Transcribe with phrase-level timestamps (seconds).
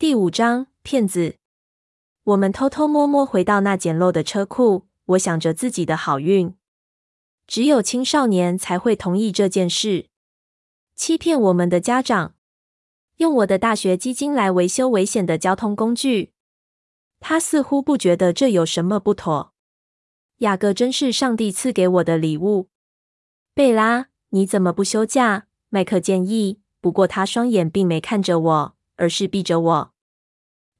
[0.00, 1.38] 第五章，骗子。
[2.22, 6.54] 我们偷偷摸摸回到那简陋的车库，我想着自己的好运。
[7.48, 10.06] 只有青少年才会同意这件事，
[10.94, 12.36] 欺骗我们的家长，
[13.16, 16.32] 用我的大学基金来维修危险的交通工具。
[17.18, 19.52] 他似乎不觉得这有什么不妥。
[20.36, 22.68] 雅各真是上帝赐给我的礼物。
[23.52, 25.48] 贝拉，你怎么不休假？
[25.70, 26.60] 麦克建议。
[26.80, 29.92] 不过他双眼并没看着我，而是避着我。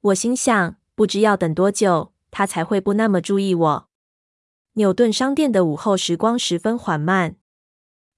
[0.01, 3.89] 我心想，不知要等多久，他才会不那么注意我。
[4.73, 7.35] 纽顿商店的午后时光十分缓慢。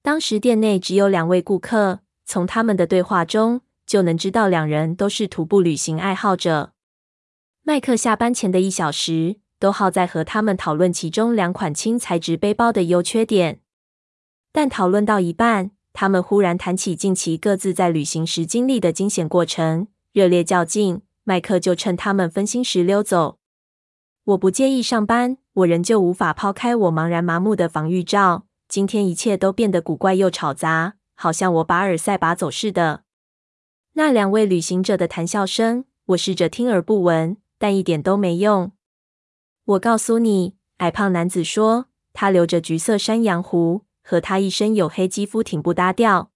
[0.03, 6.73] 当时店内只有两位顾客，从他们的对话中就能知道两人都是徒步旅行爱好者。
[7.63, 13.61] 麦克下班前的一小时都耗在和他们讨论其中两款轻材质背包的优缺点，
[14.51, 21.01] 但讨论到一半，他们忽然谈起近期各自在旅行时经历的惊险过程，热烈较劲。
[21.23, 23.37] 麦克就趁他们分心时溜走。
[24.23, 25.37] 我不介意上班。
[25.53, 28.45] 我仍旧无法抛开我茫然麻木的防御罩。
[28.69, 33.03] 今天一切都变得古怪又吵杂，好像我把耳塞拔走似的。
[33.93, 38.71] 那两位旅行者的谈笑声，我试着听而不闻，但一点都没用。
[39.65, 46.31] 我告诉你，矮胖男子说，他留着橘色山羊胡，和他一身黝黑肌肤挺不搭调。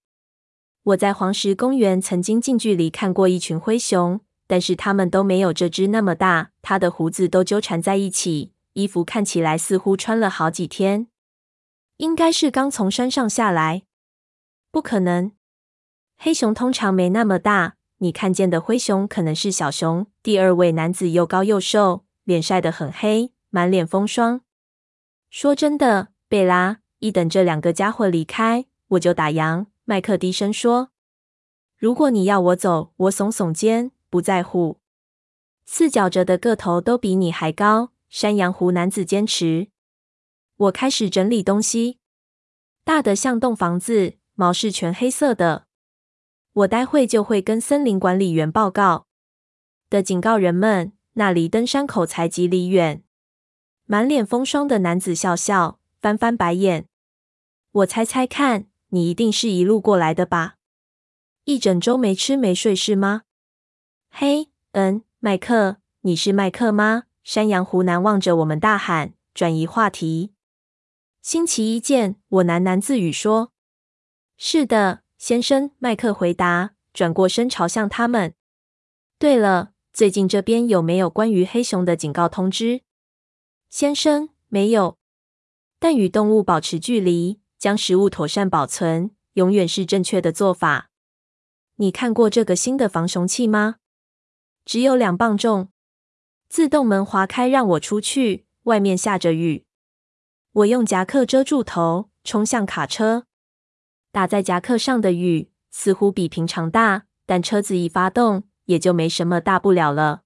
[0.82, 6.52] 我在黄石公园曾经近距离看过一群灰熊，但是他们都没有这只那么大。
[6.62, 8.52] 他的胡子都纠缠在一起。
[8.74, 11.08] 衣服看起来似乎穿了好几天，
[11.96, 13.84] 应该是刚从山上下来。
[14.70, 15.32] 不可能，
[16.18, 17.76] 黑熊通常没那么大。
[18.00, 20.06] 你看见的灰熊可能是小熊。
[20.22, 24.42] 第二位男子又高又瘦，脸晒得很黑，满脸风霜。
[25.30, 29.66] 说真的，贝拉，一等这两个家伙离开，我就打烊。
[29.84, 30.90] 麦克低声说
[31.78, 34.80] ：“如果你要我走，我耸耸肩，不在乎。
[35.64, 39.68] 四脚着的个头都比你还高。”山羊胡男子坚持。
[40.56, 41.98] 我开始整理东西，
[42.82, 45.66] 大的像栋房子，毛是全黑色的。
[46.52, 49.06] 我待会就会跟森林管理员报告
[49.88, 53.04] 的，警告人们，那离登山口才几里远。
[53.84, 56.88] 满脸风霜的男子笑笑，翻翻白眼。
[57.76, 60.56] 我猜猜看，你一定是一路过来的吧？
[61.44, 63.24] 一整周没吃没睡是吗？
[64.08, 67.02] 嘿，嗯，麦克，你是麦克吗？
[67.22, 70.32] 山羊胡男望着我们大喊，转移话题。
[71.20, 73.52] 星期一见，我喃喃自语说
[74.38, 78.34] ：“是的，先生。”麦克回答，转过身朝向他们。
[79.18, 82.80] 对了，最近这边有没有关于黑熊的警告通知？
[83.68, 84.96] 先生，没有。
[85.78, 90.88] 但与动物保持距离，将食物妥善保存，永远是正确的做法。
[91.78, 93.78] 你看过这个新的防熊器吗？
[94.64, 95.70] 只有两磅重。
[96.48, 98.46] 自动门滑开，让我出去。
[98.66, 99.66] 外面下着雨，
[100.52, 103.26] 我用夹克遮住头，冲向卡车。
[104.12, 110.22] 打在夹克上的雨似乎比平常大，但车子一发动，也就没什么大不了了。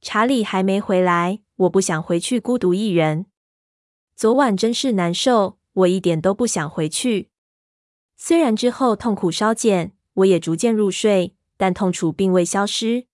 [0.00, 3.26] 查理还没回来，我不想回去孤独一人。
[4.14, 7.30] 昨晚真是难受，我一点都不想回去。
[8.16, 13.06] 虽然之后痛苦稍减，我也逐渐入睡，但痛楚并未消失。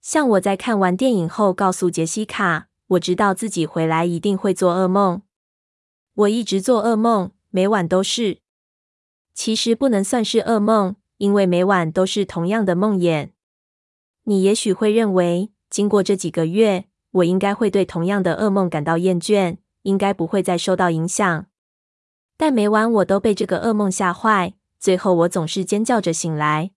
[0.00, 5.22] 像我在看完电影后告诉杰西卡，我知道自己回来一定会做噩梦。
[6.14, 8.38] 我一直做噩梦，每晚都是。
[9.34, 13.30] 其实不能算是噩梦，因为每晚都是同样的梦魇。
[14.24, 21.46] 你也许会认为，经过这几个月，我应该会对同样的噩梦感到厌倦，应该不会再受到影响。
[22.36, 26.72] 但每晚我都被这个噩梦吓坏，最后我总是尖叫着醒来。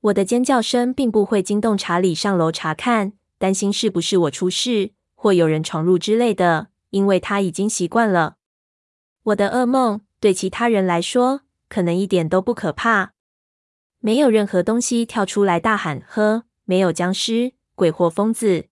[0.00, 8.36] 我的尖叫声并不会惊动查理上楼查看，担心是不是我出事或有人闯入之类的，因为他已经习惯了。
[9.22, 13.12] 我的噩梦对其他人来说可能一点都不可怕，
[14.00, 18.66] 没有任何东西跳出来大喊“呵”，没有僵尸、鬼或疯子，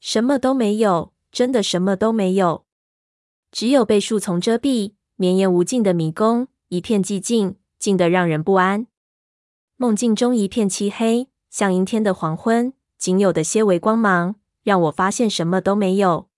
[0.00, 2.64] 什么都没有，真的什么都没有，
[3.52, 8.86] 只有被树丛遮蔽、绵延无尽的迷宫，一片寂静，静得让人不安。
[9.76, 16.28] 梦境中一片漆黑，像阴天的黄昏，仅有的些微光芒让我发现什么都没有。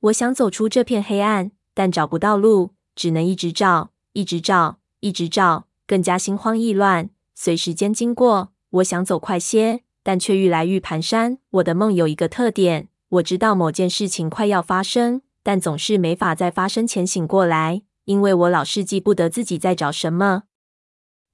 [0.00, 7.08] 我想走出这片黑暗，但找不到路，只能一直找，一直找，一直找，更加心慌意乱。
[7.36, 11.38] 随时间经过，我想走快些，但却愈来愈蹒跚。
[11.50, 20.44] 我的梦有一个特点，我知道某件事情快要发生，但总是没法在发生前醒过来，因为我老是记不得自己在找什么。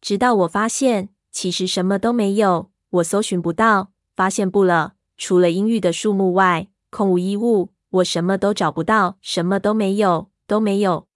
[0.00, 1.10] 直到我发现。
[1.30, 4.94] 其实什么都没有，我搜寻不到，发现不了。
[5.16, 7.70] 除了阴郁的树木外，空无一物。
[7.90, 11.06] 我什么都找不到，什么都没有，都没有。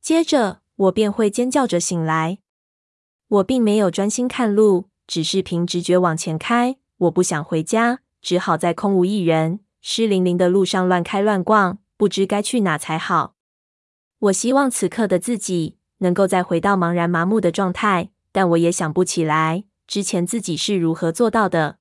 [0.00, 2.38] 接着，我便会尖叫着醒来。
[3.28, 6.78] 我并没有专心看路，只是凭直觉往前开。
[6.96, 13.35] 我不想回家，只好在空无一人、湿淋淋的路上乱开乱逛，不知该去哪才好。
[14.18, 21.78] 我希望此刻的自己能够再回到茫然麻木的状态，但我也想不起来之前自己是如何做到的。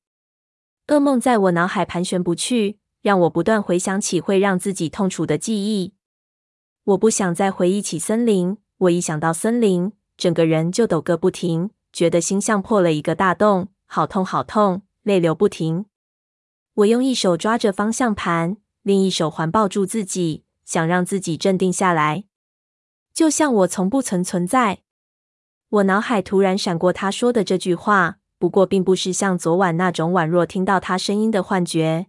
[0.87, 2.79] 噩梦在我脑海盘旋不去。
[3.05, 5.93] 让我不断回想起会让自己痛楚的记忆。
[6.85, 8.57] 我不想再回忆起森林。
[8.79, 15.85] 我一想到森林，整个人就抖个不停，觉得心像破了一个大洞，好痛好痛，泪流不停。
[16.73, 22.25] 我用一手抓着方向盘，另一手环抱住自己，想让自己镇定下来，
[23.13, 24.79] 就像我从不曾存在。
[25.69, 32.07] 我脑海突然闪过他说的这句话，不过并不是像昨晚那种宛若听到他声音的幻觉。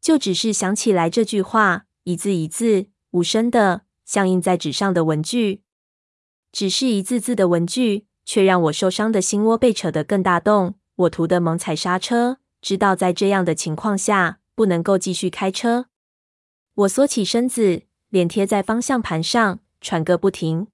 [0.00, 5.62] 就只是想起来这句话，一字一字，无声的，像印在纸上的文句。
[6.52, 10.76] 只是一字字的文句，却让我受伤的心窝被扯得更大洞。
[10.96, 15.86] 我突的猛踩刹车，知道在这样的情况下，不能够继续开车。
[16.78, 20.68] 我缩起身子，脸贴在方向盘上，喘个不停。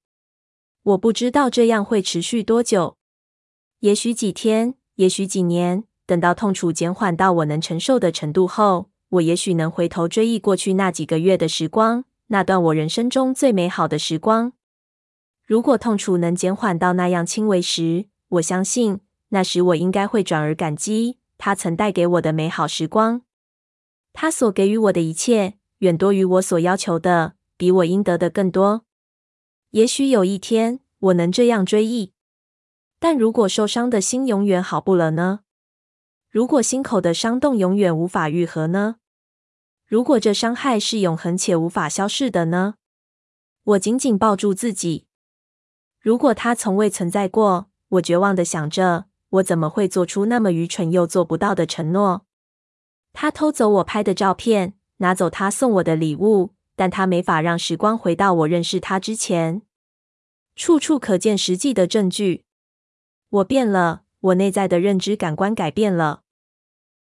[0.82, 2.98] 我不知道这样会持续多久，
[3.78, 5.84] 也许几天，也许几年。
[6.04, 8.90] 等到痛楚减缓到我能承受的程度后。
[9.10, 14.52] 我也许能回头追忆过去那几个月的时光，那段我人生中最美好的时光。
[15.46, 23.22] 如果痛楚能减缓到那样轻微时，我相信那时我应该会转而感激他曾带给我的美好时光。
[24.12, 28.84] 他所给予我的一切，远多于我所要求的，比我应得的更多。
[29.70, 32.12] 也许有一天我能这样追忆，
[32.98, 35.40] 但如果受伤的心永远好不了呢？
[36.30, 38.96] 如果心口的伤洞永远无法愈合呢？
[39.86, 42.74] 如果这伤害是永恒且无法消逝的呢？
[43.64, 45.06] 我紧紧抱住自己。
[46.00, 52.24] 如果它从未存在过，我绝望的想着，我怎么会做出那么愚蠢又做不到的承诺？
[53.12, 59.62] 他偷走我拍的照片，拿走他送我的礼物，但他没法让时光回到我认识他之前。
[60.56, 62.44] 处处可见实际的证据。
[63.28, 66.22] 我变了，我内在的认知感官改变了，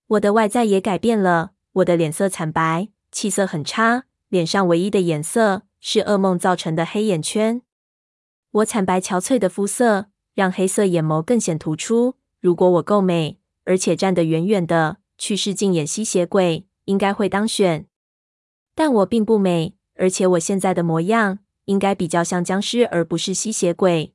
[0.07, 1.53] 我的外在也改变了。
[1.75, 7.63] 我的脸色惨白，气色很差，脸上唯一的颜色是噩梦造成的黑眼圈。
[8.51, 12.17] 我惨白憔悴的肤色让黑色眼眸更显突出。
[12.41, 17.87] 如果我够美，而且站得远远的，去试镜演吸血鬼，应该会当选。
[18.75, 24.15] 但我并不美，而且我现在的模样应该比较像僵尸，而不是吸血鬼。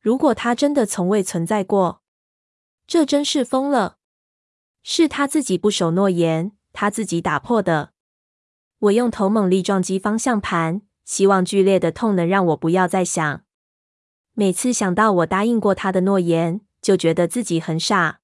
[0.00, 2.02] 如果他真的从未存在过，
[2.86, 3.98] 这真是疯了。
[4.82, 6.52] 是他自己不守诺言。
[6.72, 7.90] 他自己打破的。
[8.78, 13.42] 我用头猛力撞击方向盘，希望剧烈的痛能让我不要再想。
[14.34, 18.20] 每次想到我答应过他的诺言，就觉得自己很傻。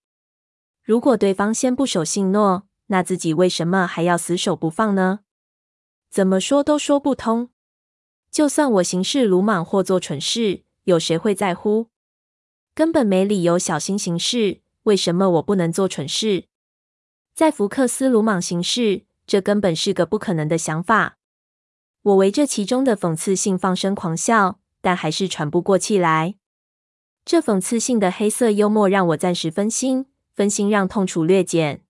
[0.84, 5.20] 如果对方先不守信诺，那自己为什么还要死守不放呢？
[6.10, 7.50] 怎么说都说不通。
[8.30, 11.88] 就算我行事鲁莽或做蠢事，有谁会在乎？
[12.74, 14.60] 根本没理由小心行事。
[14.84, 16.44] 为什么我不能做蠢事？
[17.34, 21.18] 在福克斯鲁莽行事，这根本是个不可能的想法。
[22.02, 26.36] 我围着其中的讽刺性放声狂笑，但还是喘不过气来。
[27.24, 31.82] 这讽刺性的黑色幽默让我暂时分心，分心让痛楚略减，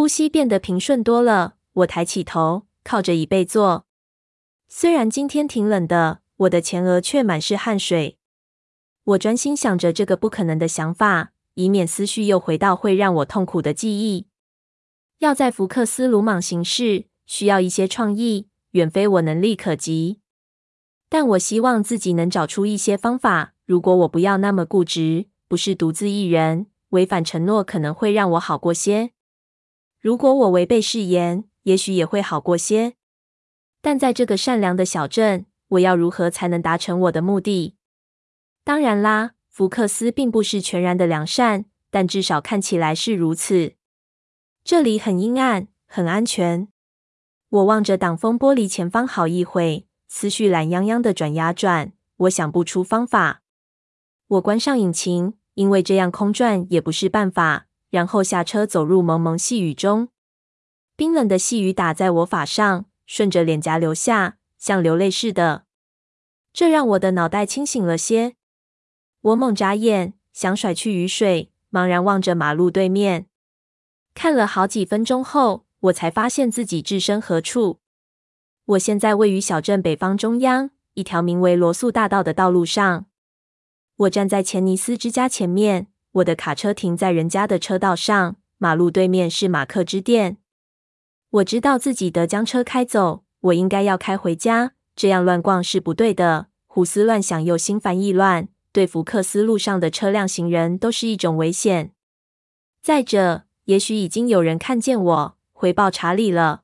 [0.00, 1.56] 呼吸变得平顺多了。
[1.74, 3.84] 我抬起头，靠着椅背坐。
[4.66, 8.16] 虽然今天挺冷的，我的前额却满是汗水。
[9.04, 14.26] 我专心想着这个不可能的想法，以免思绪又回到会让我痛苦的记忆。
[15.18, 20.20] 要在福克斯鲁莽行事，需要一些创意，远非我能力可及。
[21.10, 23.52] 但我希望自己能找出一些方法。
[23.66, 29.10] 如果我不要那么固执，不是独自一人，违反承诺可能会让我好过些。
[30.00, 32.94] 如果我违背誓言，也许也会好过些。
[33.82, 37.76] 但在这个善良的小镇，我要如何才能达成我的目的？
[38.64, 43.74] 当然啦，福克斯并不是全然的良善，但至少看起来是如此。
[44.64, 46.68] 这里很阴暗，很安全。
[47.50, 51.92] 我望着挡风玻璃前方好一会，思绪懒洋洋的转呀转。
[52.16, 53.42] 我想不出方法。
[54.28, 57.66] 我关上引擎，因为这样空转也不是办法。
[57.90, 60.08] 然后下车，走入蒙蒙细雨中。
[60.96, 65.64] 冰冷的细雨打在我发上，顺着脸颊流下，像流泪似的。
[66.52, 68.34] 这让我的脑袋清醒了些。
[69.20, 73.26] 我猛眨眼，想甩去雨水，茫然望着马路对面。
[74.14, 77.80] 看了好几分钟后，我才发现自己置身何处。
[78.64, 83.06] 我现在位于小镇北方中央，一条名为罗素大道的道路上。
[83.96, 90.38] 我站在钱尼斯之家前面，我的卡车停在人家的车道上，马路对面是马克之店。
[91.30, 96.48] 我知道自己得将车开走，我应该要开回家，这样乱逛是不对的。
[96.66, 101.92] 胡思乱想又心烦意乱，对福克斯路上的车辆、行人都是一种危险。
[102.82, 106.62] 再者，也许已经有人看见我，回报查理了。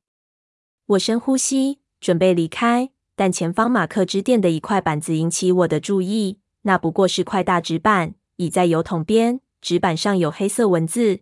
[0.87, 6.41] 我深呼吸，准备离开，但前方马克之店的一块板子引起我的注意。
[6.63, 11.21] 那不过是块大纸板，倚在油桶边，纸板上有黑色文字。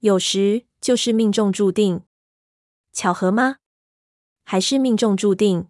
[0.00, 2.02] 有时就是命中注定。
[2.92, 3.56] 巧合吗？
[4.44, 5.68] 还是命中注定？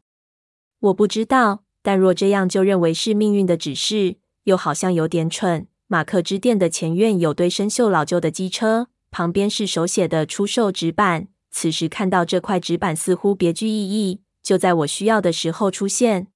[0.80, 1.64] 我不知道。
[1.82, 5.68] 但若这样就认为是命运的指示，又好像有点蠢。
[5.86, 11.28] 马克之店的前院有堆生锈老旧的机车，旁边是手写的出售纸板。
[11.52, 16.26] 此时看到这块纸板，似乎别具意义，就在我需要的时候出现。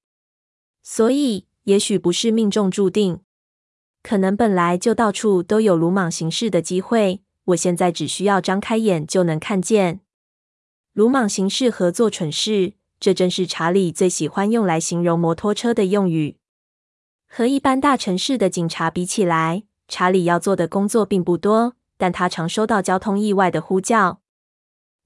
[0.85, 3.19] 所以，也许不是命中注定，
[4.03, 7.23] 可能本来就到处都有鲁莽行事的机会。
[7.47, 10.01] 我现在只需要张开眼就能看见。
[10.93, 12.75] 鲁莽行事和做蠢事。
[13.01, 16.37] 这正是查理最喜欢用来形容摩托车的用语。
[17.27, 24.21] 和一般大城市的警察比起来，查理要做的工作并不多，但他常收到交通意外的呼叫。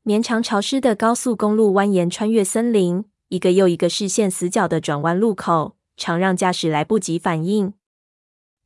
[0.03, 7.75] 绵长潮湿的高速公路蜿蜒穿越森林，一个又一个视线死角的转弯路口，常让驾驶来不及反应。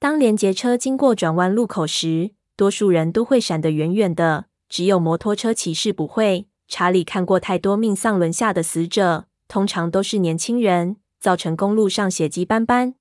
[0.00, 6.46] 当连接车经过转弯路口时，多数人都会闪得远远的，只有摩托车骑士不会。
[6.68, 12.94] 查理看过太多命丧轮下的死者，通常都是年轻人，造成公路上血迹斑斑。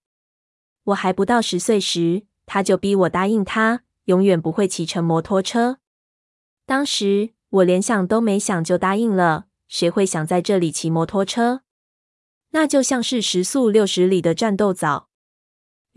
[0.85, 5.77] 我还不到十岁时，他就逼我答应他，永远不会骑乘摩托车。
[6.65, 9.45] 当时我连想都没想就答应了。
[9.67, 11.61] 谁会想在这里骑摩托车？
[12.51, 15.06] 那就像是时速六十里的战斗早。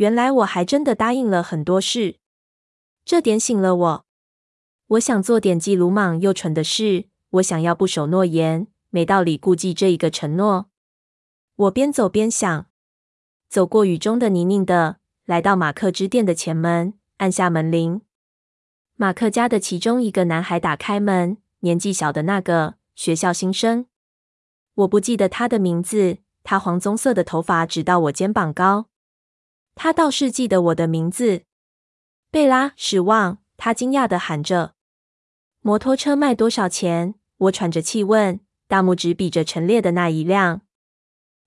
[0.01, 2.17] 原来我还真的答应了很多事，
[3.05, 4.07] 这点醒了我。
[4.87, 7.11] 我想做点既鲁莽又蠢的事。
[7.33, 10.71] 我想要不守诺言，没道理顾忌这一个承诺。
[11.55, 12.67] 我边走边想，
[13.51, 18.01] 走过雨中的泥泞的，来到马克之店的前门，按下门铃。
[18.97, 23.85] 马克家的其中一个男孩打开门，年纪小的那个，学校新生。
[24.77, 28.87] 我不记得他的名字，他黄棕色的头发直到我肩膀高。
[29.83, 31.45] 他倒是记得我的名字，
[32.31, 33.39] 贝拉·史旺。
[33.57, 34.75] 他惊讶地喊着
[35.61, 40.61] ：“摩托车卖多少钱？”我喘着气问，大拇指比着陈列的那一辆。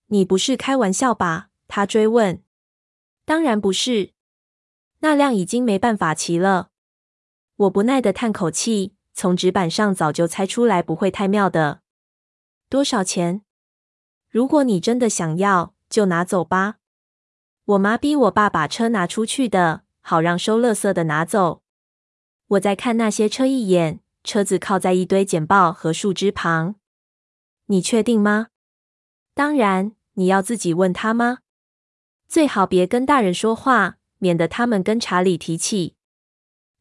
[0.07, 1.51] 你不是开玩笑吧？
[1.67, 2.41] 他追问。
[3.23, 4.13] 当然不是，
[5.01, 6.71] 那辆已经没办法骑了。
[7.57, 11.81] 我不耐地叹口气，从纸板上早就猜出来不会太妙的。
[12.67, 13.43] 多少钱？
[14.27, 16.77] 如果你真的想要，就拿走吧。
[17.65, 21.61] 我妈逼我爸把车拿出去的，好让收垃圾的拿走。
[22.47, 24.01] 我再看那些车一眼。
[24.23, 26.75] 车子靠在一堆简报和树枝旁。
[27.65, 28.47] 你确定吗？
[29.33, 29.95] 当然。
[30.13, 31.39] 你要自己问他吗？
[32.27, 35.95] 最好别跟大人说话，免得他们跟查理提起。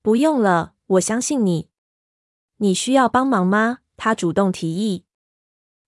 [0.02, 1.70] 不用了，我相信你。
[2.58, 3.78] 你需要帮忙吗？
[3.96, 5.04] 他主动提议。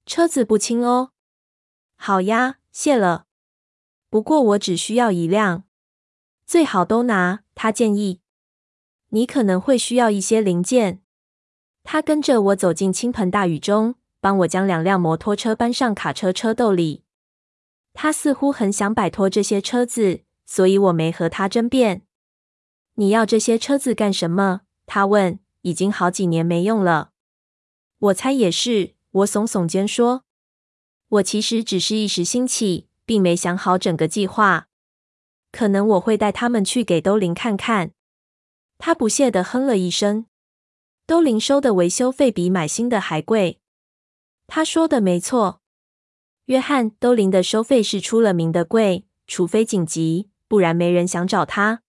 [0.07, 1.11] 车子不轻哦。
[1.97, 3.27] 好呀，谢了。
[4.15, 5.65] 不过我只需要一辆。
[6.47, 8.21] 最好都拿，他建议。
[9.09, 11.03] 你可能会需要一些零件。
[11.83, 17.03] 他跟着我走进倾盆大雨中，帮我将两辆摩托车搬上卡车车斗里。
[17.93, 22.07] 他似乎很想摆脱这些车子，所以我没和他争辩。
[22.95, 24.61] 你要这些车子干什么？
[24.87, 25.41] 他问。
[25.63, 27.11] 已经好几年没用了。
[27.99, 28.95] 我猜也是。
[29.11, 30.23] 我耸耸肩说。
[31.09, 34.69] 我其实只是一时兴起，并没想好整个计划。
[35.53, 37.93] 可能我会带他们去给都灵看看。
[38.79, 40.27] 他不屑地哼了一声。
[41.07, 43.61] 都灵收的维修费比买新的还贵。
[44.47, 45.61] 他说的没错，
[46.47, 51.83] 约翰，都灵的收费是出了名的贵，除非紧急，不然没人想找他。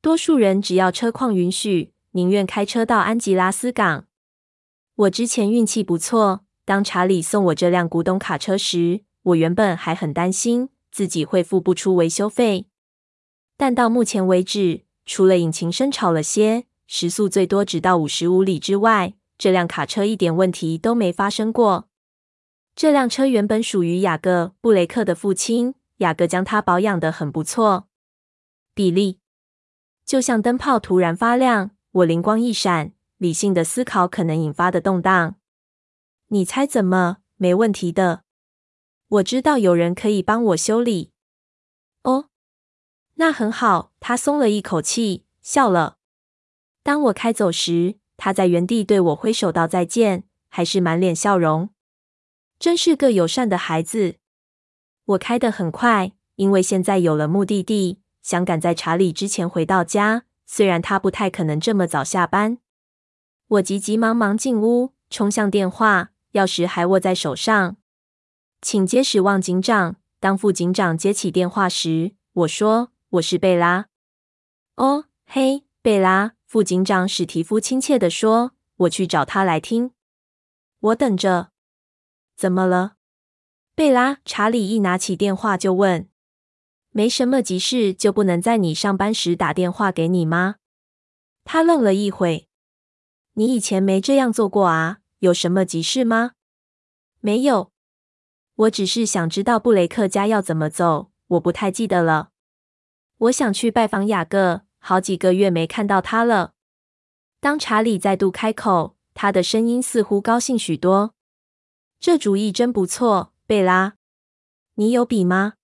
[0.00, 4.06] 多数人只要车况允许，宁愿开车到安吉拉斯港。
[4.94, 12.66] 我之前运气不错，当查理送我这辆古董卡车时，我原本还很担心自己会付不出维修费，
[13.56, 16.66] 但到目前为止，除了引擎声吵了些。
[16.88, 21.88] 时速最多只到五十五里之外，这辆卡车一点问题都没发生过。
[22.76, 27.88] 这辆车原本属于雅各·布雷克的父亲，雅各将它保养得很不错。
[28.74, 29.20] 比利，
[30.04, 31.70] 就像灯泡突然发亮。
[31.92, 35.36] 我灵光一闪，理性的思考可能引发的动荡。
[36.28, 37.18] 你猜怎么？
[37.36, 38.21] 没问题的。
[39.12, 41.10] 我知道有人可以帮我修理。
[42.02, 42.30] 哦，
[43.16, 43.92] 那很好。
[44.00, 45.98] 他松了一口气，笑了。
[46.82, 51.68] 当我开走时，他在原地对我挥手道再见，还是满脸笑容。
[52.58, 54.16] 真是个友善的孩子。
[55.04, 60.24] 我开得很快，因为现在有了目的地，想赶在查理之前回到家。
[60.46, 62.56] 虽然他不太可能这么早下班。
[63.48, 67.76] 我急急忙忙进屋，冲向电话，钥匙还握在手上。
[68.62, 69.96] 请接史旺警长。
[70.20, 73.88] 当副警长接起电话时，我说：“我是贝拉。”
[74.76, 76.34] 哦，嘿，贝拉。
[76.46, 78.52] 副警长史蒂夫亲切地说
[78.86, 79.90] ：“我去找他来听。”
[80.78, 81.50] 我等着。
[82.36, 82.94] 怎么了，
[83.74, 84.18] 贝拉？
[84.24, 86.08] 查理一拿起电话就问。
[86.90, 90.56] 没什么急事，就不能在你上班时打电话给你吗？
[91.42, 92.48] 他愣了一会。
[93.32, 94.98] 你以前没这样做过啊？
[95.18, 96.32] 有什么急事吗？
[97.20, 97.71] 没有，
[98.54, 101.10] 我只是想知道布雷克家要怎么走。
[101.28, 102.30] 我不太记得了。
[103.18, 106.52] 我想去拜访雅各，好几个月没看到他了。
[107.40, 111.14] 当查理再度开口，他的声音似乎高兴许多。
[111.98, 113.94] 这主意真不错，贝拉。
[114.74, 115.54] 你有笔吗？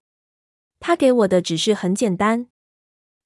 [0.81, 2.47] 他给我的指示很简单，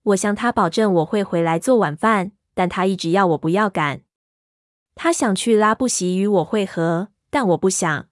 [0.02, 4.02] 我向他保证我会回来做晚饭，但他一直要我不要赶。
[4.94, 8.08] 他想去拉布席与我会合，但我不想，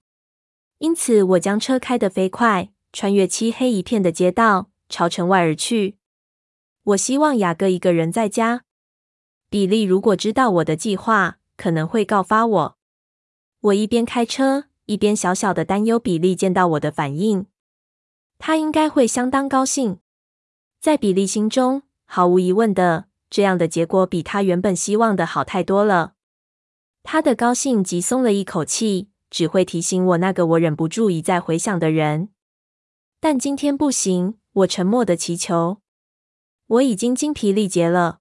[0.81, 5.97] 因此我将车开得飞快，穿越漆黑一片的街道，朝城外而去。
[6.83, 8.63] 我希望雅各一个人在家。
[9.47, 12.77] 比利如果知道我的计划，可能会告发我。
[13.59, 17.45] 我一边开车，一边小小的担忧比利见到我的反应。
[18.39, 19.99] 他应该会相当高兴。
[20.79, 26.13] 在比利心中，毫无疑问的，这样的结果比他原本希望的好太多了。
[27.03, 32.29] 他的高兴急松了一口气，只会提醒我那个我忍不住一再回想的人。
[33.19, 35.77] 但今天不行，我沉默的祈求。
[36.67, 38.19] 我已经精疲力竭了。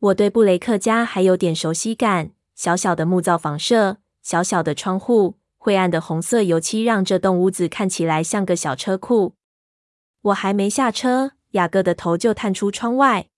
[0.00, 5.36] 我对布雷克家还有点熟悉感，小小的木造房舍，小小的窗户。
[5.56, 9.34] 灰暗的红色油漆让这栋屋子看起来像个小车库。
[10.20, 13.28] 我还没下车，雅各的头就探出窗外。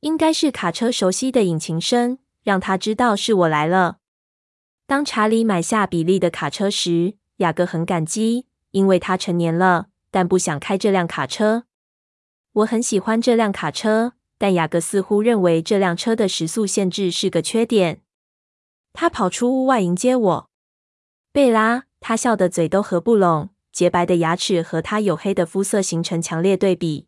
[0.00, 3.98] 应该是卡车熟悉的引擎声，让他知道是我来了。
[4.88, 11.64] 当查理买下比利的卡车时，雅各很感激，因为他成年了，但不想开这辆卡车。
[12.52, 18.00] 我很喜欢这辆卡车，但雅各似乎认为这辆车的时速限制是个缺点。
[18.94, 20.50] 他跑出屋外迎接我。
[21.32, 27.06] 贝拉，他笑得嘴都合不拢，洁白的牙齿和他黝黑的肤色形成强烈对比。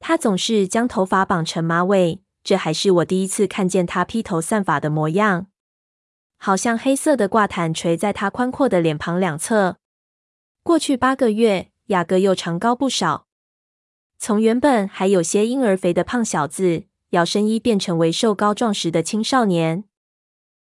[0.00, 5.46] 他总是将头发绑成马尾，这还是我第一次看见他披头散发的模样，
[6.42, 9.76] 好像黑色的挂毯垂在他宽阔的脸庞两侧。
[10.62, 13.26] 过去八个月，雅各又长高不少，
[14.18, 19.84] 从原本还有些婴儿肥的胖小子，摇身一变成为瘦高壮实的青少年，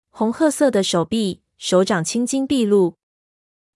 [0.09, 1.43] 红褐色的手臂。
[1.59, 2.97] 手掌青筋毕露，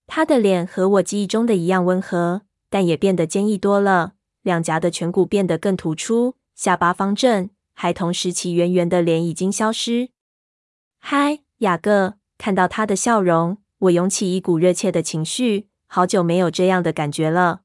[0.06, 4.12] 他的脸和我记忆中的一样温和，但也变得坚毅多了。
[4.42, 10.10] 两颊的颧骨变得更突出，下巴方正，孩童时期圆圆的脸已经消失。
[10.98, 12.14] 嗨，雅各！
[12.38, 15.68] 看到他的笑容，我涌起一股热切的情绪。
[15.86, 17.62] 好久没有这样的感觉了。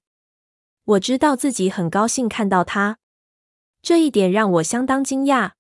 [0.84, 2.98] 我知道自己很高兴看到他，
[3.82, 5.52] 这一点让我相当惊讶。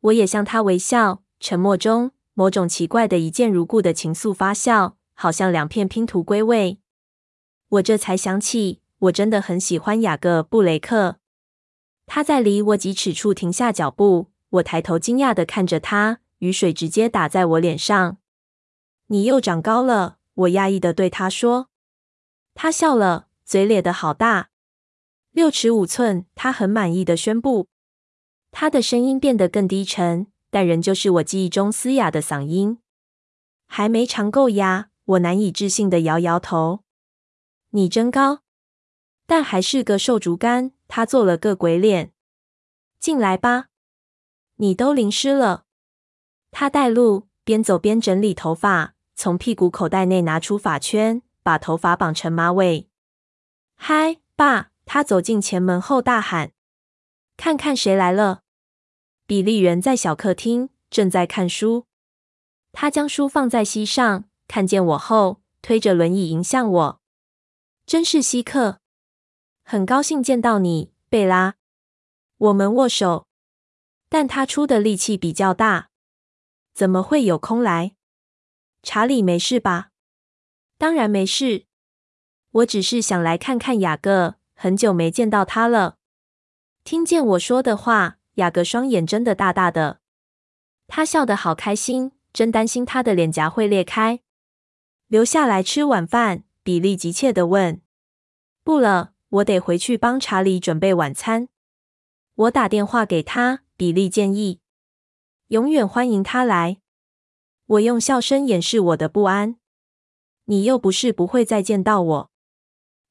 [0.00, 2.10] 我也向他微笑，沉默中。
[2.34, 6.78] 某种奇怪的一见如故的情愫发酵，好像两片拼图归位。
[7.70, 11.16] 我这才想起，我真的很喜欢雅各·布雷克。
[12.04, 18.18] 他在离我几尺处停下脚步，我抬头惊讶的看着他，雨水直接打在我脸上。
[19.06, 21.68] 你又长高了，我讶异的对他说。
[22.54, 24.50] 他笑了，嘴咧得好大，
[25.30, 26.26] 六尺五寸。
[26.34, 27.68] 他很满意的宣布，
[28.50, 30.26] 他的声音变得更低沉。
[30.48, 32.78] 但仍旧是我记忆中嘶哑的嗓音，
[33.66, 34.88] 还没长够呀！
[35.04, 36.82] 我难以置信的摇摇头。
[37.70, 38.40] 你真高，
[39.26, 40.72] 但还是个瘦竹竿。
[40.88, 42.12] 他做了个鬼脸。
[42.98, 43.66] 进来吧，
[44.54, 45.65] 你都淋湿了。
[46.58, 52.88] 他带路，边走边整理头发，从屁股口袋内拿出发圈，把头发绑成马尾。
[53.74, 54.70] 嗨，爸！
[54.86, 56.52] 他走进前门后大喊
[57.36, 58.40] ：“看看谁来了！”
[59.28, 61.84] 比利人在小客厅，正在看书。
[62.72, 67.00] 他将书放在膝上，看见我后，推着轮椅迎向我。
[67.84, 68.78] 真是稀客，
[69.62, 71.56] 很高兴见到你，贝拉。
[72.38, 73.26] 我们握手。
[74.08, 75.90] 但他出的力气比较大。
[76.76, 77.96] 怎么会有空来？
[78.82, 79.92] 查理没事吧？
[80.76, 81.64] 当然没事。
[82.50, 85.96] 我只是想来看看雅各，很久没见到他了。
[86.84, 90.00] 听见我说的话，雅各双眼睁得大大的。
[90.86, 94.20] 他笑得好开心，真担心他的脸颊会裂开。
[95.06, 97.80] 留下来吃晚饭，比利急切地问。
[98.62, 101.48] 不了，我得回去帮查理准备晚餐。
[102.34, 104.60] 我打电话给他，比利建议。
[105.48, 106.78] 永远欢迎他来。
[107.66, 109.56] 我用笑声掩饰我的不安。
[110.46, 112.30] 你又不是不会再见到我。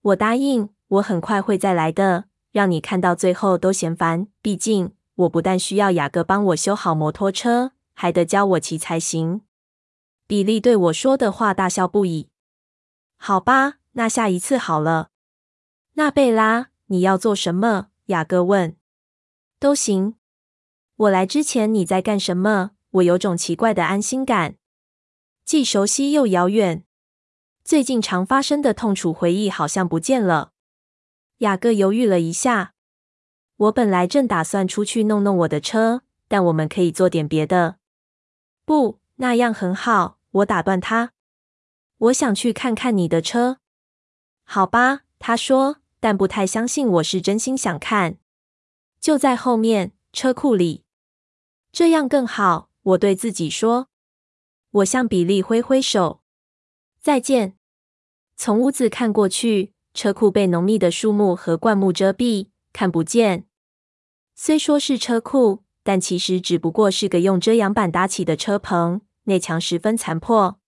[0.01, 4.27] 我答应，我很快会再来的，让你看到最后都嫌烦。
[4.41, 9.41] 毕竟，我不但需要雅各帮我修好摩托车，还得教我骑才行。
[10.27, 12.29] 比利对我说的话大笑不已。
[13.15, 15.09] 好吧，那下一次好了。
[15.93, 17.87] 那贝拉，你要做什么？
[18.07, 18.75] 雅各问。
[19.57, 20.15] 都行。
[20.97, 22.71] 我来之前你在干什么？
[22.91, 24.55] 我有种奇怪的安心感，
[25.43, 26.85] 既熟悉又遥远。
[27.65, 30.53] 最近常发生的痛楚回忆好像不见了。
[31.39, 32.73] 雅各犹豫了一下。
[33.57, 37.75] 我本来正打算出去弄弄我的车，但我们可以做点别的。
[38.63, 40.19] 不，那样很好。
[40.31, 41.11] 我打断他。
[41.97, 43.57] 我想去看看你的车。
[44.45, 48.17] 好吧，他说，但不太相信我是真心想看。
[49.01, 50.84] 就在后面，车库里。
[51.75, 52.69] 这样更好。
[52.83, 53.89] 我对自己说，
[54.71, 56.21] 我向比利挥挥手，
[57.01, 57.57] 再见。
[58.37, 63.45] 从屋子看过去，车库被浓密的树木和灌木遮蔽，看不见。
[64.35, 70.61] 虽说是车库，但其实只不过是个用遮阳板搭起的车棚，内墙十分残破。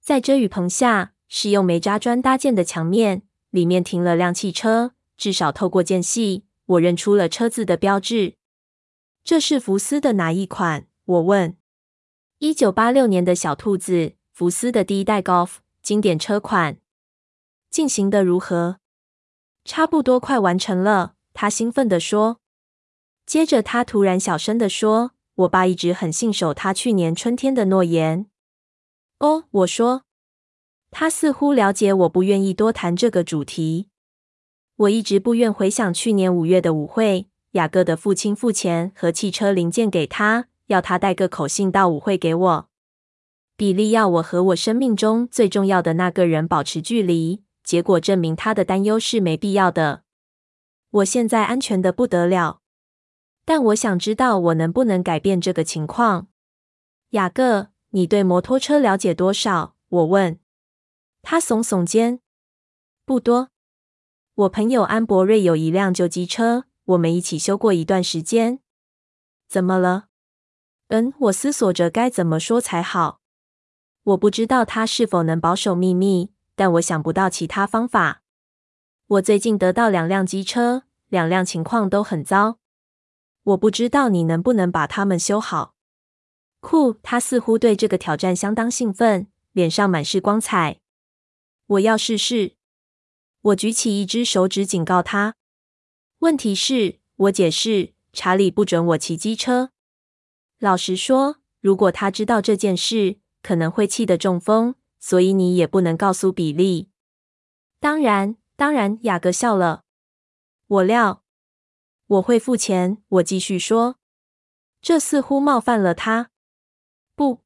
[0.00, 4.94] 在遮雨棚下，是用煤渣砖搭建的墙面，里面停了辆汽车。
[5.18, 8.36] 至少透过间隙，我认出了车子的标志。
[9.24, 10.86] 这是福斯的哪一款？
[11.06, 11.56] 我问
[12.40, 16.76] ：“一九八六年的小兔子，福斯的第一代 Golf 经典车款，
[17.70, 18.80] 进行的如何
[19.64, 22.42] ？”“差不多快完成了。”他兴奋地说。
[23.24, 28.26] 接着，他突然小声地说：“我爸一直很信守他去年春天的诺言。
[29.20, 30.02] ”“哦。”我说。
[30.90, 33.88] 他似乎了解我不愿意多谈这个主题。
[34.76, 40.46] 我一直不愿回想去年五月的舞会，雅各的父亲付钱和汽车零件给他。
[40.68, 42.68] 要他带个口信到舞会给我。
[43.54, 50.04] 比利要我和我生命中最重要的那个人保持距离，结果证明他的担忧是没必要的。
[50.90, 52.62] 我现在安全的不得了，
[53.44, 56.28] 但我想知道我能不能改变这个情况。
[57.10, 59.76] 雅各，你对摩托车了解多少？
[59.90, 60.40] 我问。
[61.20, 62.20] 他耸耸肩，
[63.04, 63.50] 不多。
[64.34, 68.60] 我朋友安博瑞有一辆旧机车，我们一起修过一段时间。
[69.48, 70.08] 怎么了？
[70.88, 73.20] 嗯，我思索着该怎么说才好。
[74.02, 78.22] 我不知道他是否能保守秘密，但我想不到其他方法。
[79.06, 82.58] 我最近得到两辆机车，两辆情况都很糟。
[83.44, 85.74] 我不知道你能不能把它们修好。
[86.60, 90.80] 酷，他似乎对这个挑战相当兴奋，脸上满是光彩。
[91.66, 92.56] 我要试试。
[93.40, 95.36] 我举起一只手指警告他。
[96.24, 99.72] 问题是，我解释，查理不准我骑机车。
[100.58, 104.74] 老实说，如果他知道这件事，可能会气得中风。
[104.98, 106.88] 所以你也不能告诉比利。
[107.78, 109.84] 当然，当然，雅各笑了。
[110.66, 111.22] 我料
[112.06, 113.02] 我会付钱。
[113.06, 113.98] 我继续说，
[114.80, 116.30] 这似乎冒犯了他。
[117.14, 117.40] 不，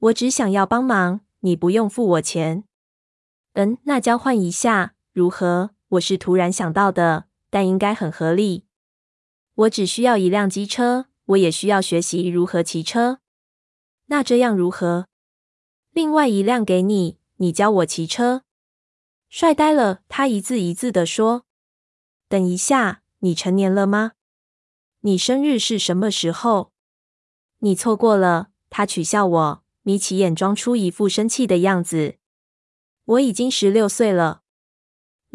[0.00, 2.64] 我只想要帮忙，你不用付我钱。
[3.52, 5.70] 嗯，那交换一下如何？
[5.90, 8.66] 我是突然想到的，但应该很合理。
[9.54, 11.06] 我只需要一辆机车。
[11.26, 13.20] 我也需要学习如何骑车。
[14.06, 15.06] 那这样如何？
[15.92, 18.42] 另外一辆给你，你教我骑车。
[19.28, 21.46] 帅呆了，他一字一字地说。
[22.28, 24.12] 等一下，你成年了吗？
[25.00, 26.72] 你生日是什么时候？
[27.60, 28.48] 你错过了。
[28.68, 32.16] 他取笑我，眯起眼，装出一副生气的样子。
[33.04, 34.42] 我已经十六岁了。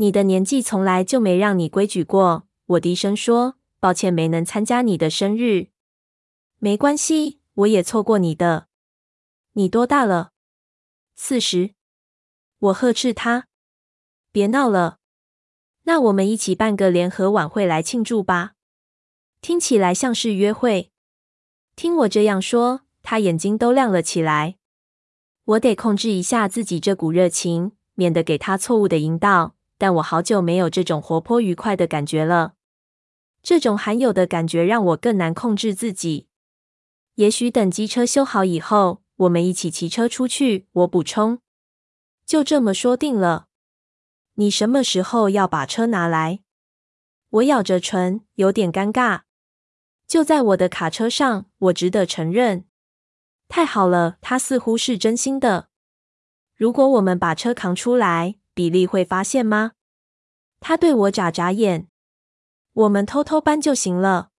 [0.01, 2.47] 你的年纪从来就没让你规矩过。
[2.67, 5.71] 我低声说，抱歉没能参加你的生日。
[6.57, 8.67] 没关系，我也错过你的。
[9.53, 10.31] 你多大了？
[11.17, 11.71] 四十。
[12.59, 13.47] 我呵斥他
[14.31, 14.99] ：“别闹了，
[15.83, 18.53] 那我们一起办个联合晚会来庆祝吧。”
[19.41, 20.91] 听起来像是约会。
[21.75, 24.55] 听我这样说，他眼睛都亮了起来。
[25.43, 29.55] 我得控制一下自己这股热情，免得给他错误的引导。
[29.79, 32.53] 但我好久没有这种活泼愉快的感觉了。
[33.41, 36.27] 这种罕有的感觉让我更难控制自己。
[37.15, 40.67] 也许等机车修好以后，我们一起骑车出去。
[40.71, 41.39] 我补充。
[42.25, 43.47] 就这么说定了。
[44.35, 46.41] 你什么时候要把车拿来？
[47.29, 49.21] 我咬着唇，有点尴尬。
[50.05, 52.65] 就在我的卡车上，我值得承认。
[53.47, 55.69] 太好了，他似乎是真心的。
[56.55, 59.71] 如果我们把车扛出来，比利会发现吗？
[60.59, 61.87] 他对我眨眨眼。
[62.73, 64.31] 我们偷偷搬就行了。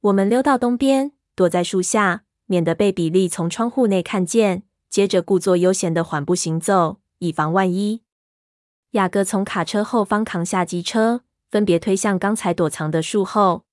[0.00, 4.62] 我们溜到东边，躲在树下，免得被比利从窗户内看见。
[4.88, 8.00] 接着故作悠闲的缓步行走，以防万一。
[8.92, 13.66] 雅各从卡车后方扛下机车，分别推向刚才躲藏的树后。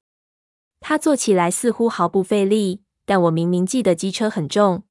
[0.81, 4.83] 他坐起来似乎毫不费力，但我明明记得机车很重。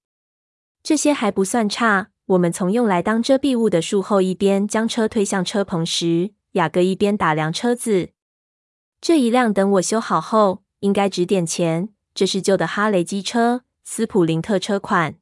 [0.82, 2.12] 这些还不算差。
[2.30, 8.10] 我们从用来当遮蔽物的树后一边将车推向车棚时，雅各一边打量车子。
[9.00, 11.88] 这一辆等我修好后，应该值点钱。
[12.14, 15.16] 这是旧的哈雷机车，斯普林特车款。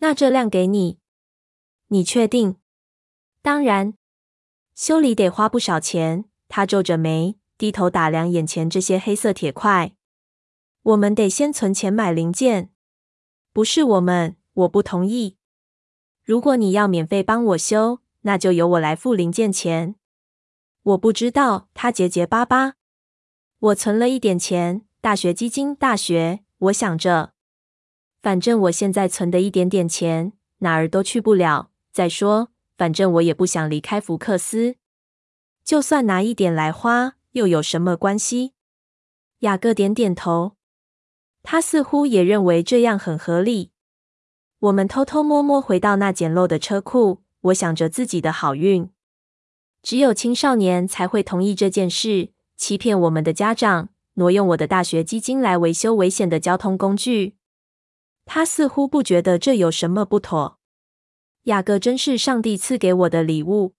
[0.00, 0.98] 那这辆给你。
[1.88, 2.56] 你确定？
[3.40, 3.94] 当然。
[4.74, 6.26] 修理得花不少钱。
[6.48, 7.36] 他皱着眉。
[7.56, 9.94] 低头打量眼前这些黑色铁块，
[10.82, 12.70] 我们得先存钱买零件。
[13.52, 15.36] 不是我们，我不同意。
[16.22, 19.96] 如果你要免费帮我修，那就由我来付零件钱。
[20.82, 22.74] 我不知道，他结结巴巴。
[23.58, 26.40] 我存了一点钱，大学基金，大学。
[26.58, 27.32] 我想着，
[28.20, 31.70] 反正我现在存的一点点钱哪儿都去不了。
[31.90, 34.76] 再说，反正我也不想离开福克斯，
[35.64, 37.16] 就算拿一点来花。
[37.32, 38.54] 又有什么关系？
[39.40, 40.56] 雅各点点头，
[41.42, 43.70] 他似乎也认为这样很合理。
[44.60, 48.90] 我们偷偷摸摸回到那简陋的车库，我想着自己的好运。
[49.82, 57.36] 只有青少年才会同意这件事，欺骗我们的家长，挪用我的大学基金来维修危险的交通工具。
[58.26, 60.58] 他似乎不觉得这有什么不妥。
[61.44, 63.72] 雅各真是上帝赐给我的礼物。